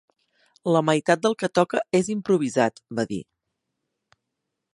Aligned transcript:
La 0.75 0.81
meitat 0.87 1.21
del 1.27 1.37
que 1.43 1.49
toca 1.59 1.83
és 2.01 2.11
improvisat, 2.17 2.85
va 3.01 3.07
dir. 3.13 3.21